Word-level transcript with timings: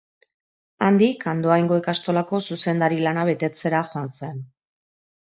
Handik, 0.85 1.25
Andoaingo 1.33 1.77
ikastolako 1.81 2.39
zuzendari 2.55 2.97
lana 3.09 3.27
betetzera 3.29 3.83
joan 3.93 4.11
zen. 4.17 4.41